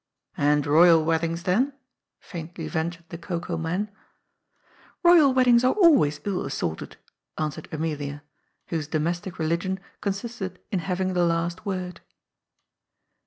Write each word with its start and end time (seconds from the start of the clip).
'*" 0.17 0.25
And 0.35 0.65
royal 0.65 1.05
weddings, 1.05 1.43
then?" 1.43 1.73
faintly 2.31 2.67
ventured 2.67 3.05
the 3.09 3.19
cocoa 3.19 3.55
man. 3.55 3.91
''Boyal 5.05 5.31
weddings 5.31 5.63
are 5.63 5.73
always 5.73 6.19
ill 6.25 6.43
assorted," 6.43 6.97
answered 7.37 7.69
Amelia, 7.71 8.23
whose 8.69 8.87
domestic 8.87 9.37
religion 9.37 9.79
consisted 10.01 10.57
in 10.71 10.79
having 10.79 11.13
the 11.13 11.23
last 11.23 11.67
word. 11.67 12.01